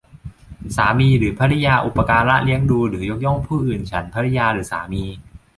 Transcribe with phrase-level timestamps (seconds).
[0.75, 5.03] สามีหรือภริยาอุปการะเลี้ยงดูหรือยกย่องผู้อื่นฉันภริยาหรือสามี